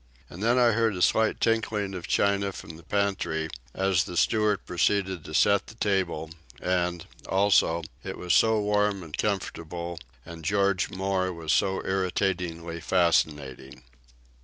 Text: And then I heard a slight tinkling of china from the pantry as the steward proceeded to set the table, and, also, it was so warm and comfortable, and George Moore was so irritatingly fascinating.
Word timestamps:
And 0.31 0.41
then 0.41 0.57
I 0.57 0.71
heard 0.71 0.95
a 0.95 1.01
slight 1.03 1.39
tinkling 1.39 1.93
of 1.93 2.07
china 2.07 2.51
from 2.53 2.75
the 2.75 2.81
pantry 2.81 3.49
as 3.75 4.05
the 4.05 4.17
steward 4.17 4.65
proceeded 4.65 5.23
to 5.25 5.33
set 5.35 5.67
the 5.67 5.75
table, 5.75 6.31
and, 6.59 7.05
also, 7.29 7.83
it 8.03 8.17
was 8.17 8.33
so 8.33 8.59
warm 8.59 9.03
and 9.03 9.15
comfortable, 9.15 9.99
and 10.25 10.43
George 10.43 10.89
Moore 10.89 11.31
was 11.31 11.53
so 11.53 11.85
irritatingly 11.85 12.81
fascinating. 12.81 13.83